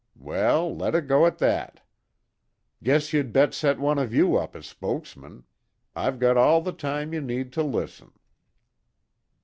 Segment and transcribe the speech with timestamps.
[0.17, 1.83] Well, let it go at that.
[2.81, 5.43] Guess you'd best set one of you up as spokesman.
[5.95, 8.11] I've got all the time you need to listen."